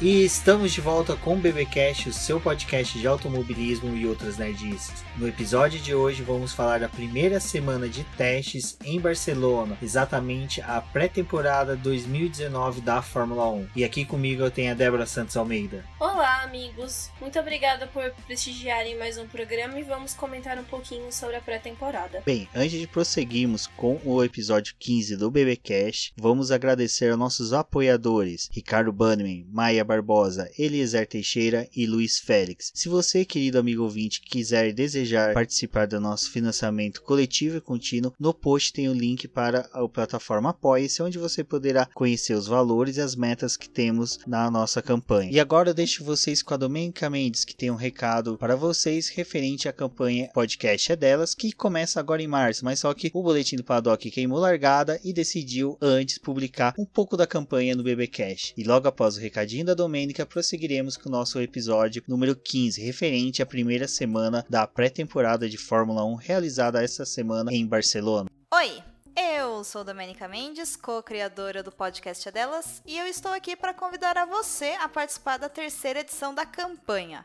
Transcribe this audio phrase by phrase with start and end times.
[0.00, 5.04] E estamos de volta com o BBcast, o seu podcast de automobilismo e outras nerdices.
[5.16, 10.80] No episódio de hoje vamos falar da primeira semana de testes em Barcelona, exatamente a
[10.80, 13.70] pré-temporada 2019 da Fórmula 1.
[13.74, 15.84] E aqui comigo eu tenho a Débora Santos Almeida.
[15.98, 17.10] Olá, amigos.
[17.20, 22.22] Muito obrigada por prestigiarem mais um programa e vamos comentar um pouquinho sobre a pré-temporada.
[22.24, 28.48] Bem, antes de prosseguirmos com o episódio 15 do BBcast, vamos agradecer aos nossos apoiadores,
[28.52, 32.70] Ricardo Bannerman, Maia Barbosa, Eliezer Teixeira e Luiz Félix.
[32.74, 38.34] Se você, querido amigo ouvinte, quiser desejar participar do nosso financiamento coletivo e contínuo, no
[38.34, 43.00] post tem o link para a plataforma Apoia-se, onde você poderá conhecer os valores e
[43.00, 45.30] as metas que temos na nossa campanha.
[45.32, 49.08] E agora eu deixo vocês com a Domênica Mendes, que tem um recado para vocês
[49.08, 53.22] referente à campanha Podcast é Delas, que começa agora em março, mas só que o
[53.22, 58.52] Boletim do Paddock queimou largada e decidiu antes publicar um pouco da campanha no BBcast.
[58.54, 63.40] E logo após o recadinho da Domênica, prosseguiremos com o nosso episódio número 15, referente
[63.40, 68.28] à primeira semana da pré-temporada de Fórmula 1 realizada esta semana em Barcelona.
[68.52, 68.82] Oi!
[69.16, 74.24] Eu sou Domênica Mendes, co-criadora do podcast Delas, e eu estou aqui para convidar a
[74.24, 77.24] você a participar da terceira edição da campanha.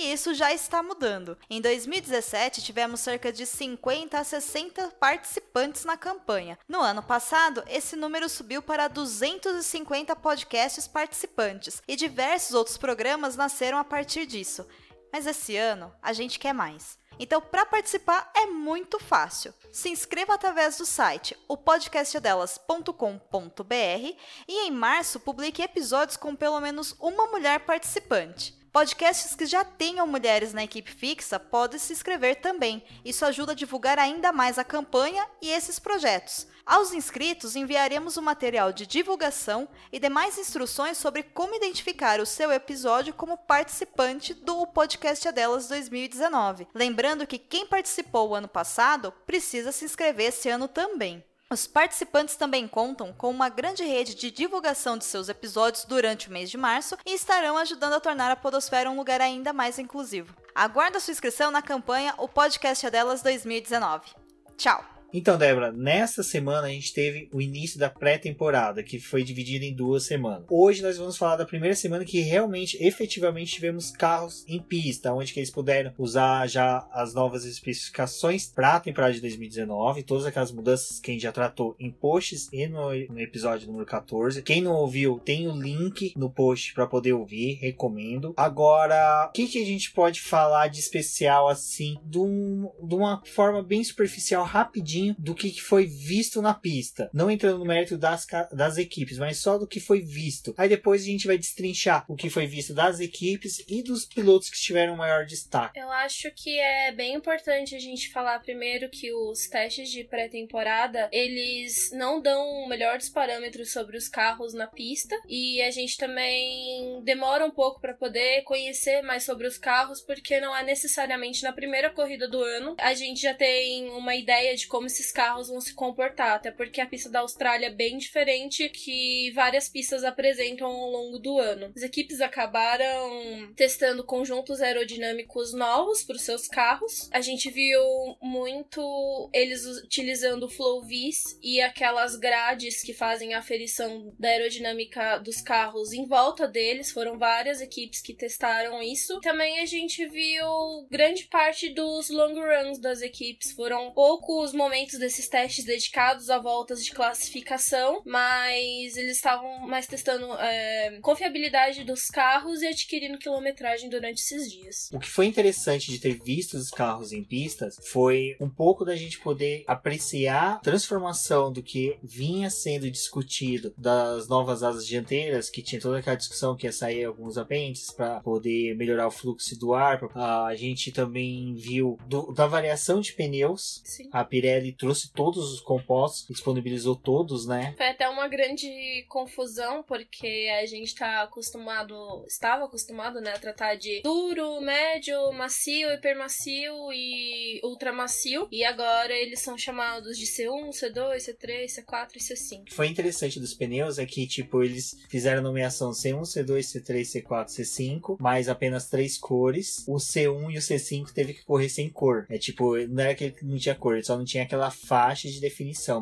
[0.00, 1.36] e isso já está mudando.
[1.48, 6.58] Em 2017, tivemos cerca de 50 a 60 participantes na campanha.
[6.66, 13.76] No ano passado, esse número subiu para 250 podcasts participantes e diversos outros programas nasceram
[13.76, 14.66] a partir disso.
[15.12, 16.98] Mas esse ano, a gente quer mais.
[17.18, 19.52] Então, para participar é muito fácil.
[19.70, 24.16] Se inscreva através do site opodcastdelas.com.br
[24.48, 28.59] e em março publique episódios com pelo menos uma mulher participante.
[28.72, 32.84] Podcasts que já tenham mulheres na equipe fixa podem se inscrever também.
[33.04, 36.46] Isso ajuda a divulgar ainda mais a campanha e esses projetos.
[36.64, 42.26] Aos inscritos, enviaremos o um material de divulgação e demais instruções sobre como identificar o
[42.26, 46.68] seu episódio como participante do Podcast Adelas 2019.
[46.72, 51.24] Lembrando que quem participou o ano passado precisa se inscrever esse ano também.
[51.52, 56.32] Os participantes também contam com uma grande rede de divulgação de seus episódios durante o
[56.32, 60.32] mês de março e estarão ajudando a tornar a Podosfera um lugar ainda mais inclusivo.
[60.54, 64.12] Aguarda sua inscrição na campanha O Podcast é Delas 2019.
[64.56, 64.99] Tchau!
[65.12, 69.74] Então, Débora, nessa semana a gente teve o início da pré-temporada, que foi dividida em
[69.74, 70.44] duas semanas.
[70.48, 75.32] Hoje nós vamos falar da primeira semana que realmente, efetivamente, tivemos carros em pista, onde
[75.36, 81.00] eles puderam usar já as novas especificações para a temporada de 2019, todas aquelas mudanças
[81.00, 84.42] que a gente já tratou em posts e no, no episódio número 14.
[84.42, 88.32] Quem não ouviu, tem o link no post para poder ouvir, recomendo.
[88.36, 93.20] Agora, o que, que a gente pode falar de especial assim, de, um, de uma
[93.24, 94.99] forma bem superficial, rapidinho?
[95.00, 97.10] Pouquinho do que foi visto na pista.
[97.12, 100.54] Não entrando no mérito das, das equipes, mas só do que foi visto.
[100.56, 104.50] Aí depois a gente vai destrinchar o que foi visto das equipes e dos pilotos
[104.50, 105.78] que tiveram maior destaque.
[105.78, 111.08] Eu acho que é bem importante a gente falar primeiro que os testes de pré-temporada,
[111.12, 117.44] eles não dão melhores parâmetros sobre os carros na pista e a gente também demora
[117.44, 121.90] um pouco para poder conhecer mais sobre os carros porque não é necessariamente na primeira
[121.90, 122.74] corrida do ano.
[122.78, 126.80] A gente já tem uma ideia de como esses carros vão se comportar, até porque
[126.80, 131.72] a pista da Austrália é bem diferente que várias pistas apresentam ao longo do ano.
[131.74, 137.08] As equipes acabaram testando conjuntos aerodinâmicos novos para os seus carros.
[137.12, 137.80] A gente viu
[138.20, 145.18] muito eles utilizando o Flow Vis e aquelas grades que fazem a aferição da aerodinâmica
[145.18, 146.90] dos carros em volta deles.
[146.90, 149.20] Foram várias equipes que testaram isso.
[149.20, 153.52] Também a gente viu grande parte dos long runs das equipes.
[153.52, 159.86] Foram poucos momentos momentos desses testes dedicados a voltas de classificação, mas eles estavam mais
[159.86, 164.88] testando é, confiabilidade dos carros e adquirindo quilometragem durante esses dias.
[164.92, 168.96] O que foi interessante de ter visto os carros em pistas foi um pouco da
[168.96, 175.62] gente poder apreciar a transformação do que vinha sendo discutido das novas asas dianteiras, que
[175.62, 179.74] tinha toda aquela discussão que ia sair alguns apêndices para poder melhorar o fluxo do
[179.74, 180.00] ar.
[180.14, 183.82] A gente também viu do, da variação de pneus.
[183.84, 184.08] Sim.
[184.12, 187.74] A Pirelli ele trouxe todos os compostos, disponibilizou todos, né?
[187.76, 193.74] Foi até uma grande confusão, porque a gente tá acostumado, estava acostumado, né, a tratar
[193.74, 198.48] de duro, médio, macio, hipermacio e ultramacio.
[198.50, 202.72] E agora eles são chamados de C1, C2, C3, C4 e C5.
[202.72, 208.16] Foi interessante dos pneus é que, tipo, eles fizeram nomeação C1, C2, C3, C4, C5,
[208.20, 209.84] mais apenas três cores.
[209.86, 212.26] O C1 e o C5 teve que correr sem cor.
[212.28, 215.28] É tipo, não era que ele não tinha cor, ele só não tinha aquela faixa
[215.28, 215.98] de definição.